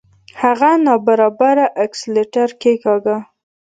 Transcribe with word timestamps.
هغه 0.41 0.71
ناببره 0.85 1.65
اکسلېټر 1.85 2.49
کېکاږه. 2.61 3.17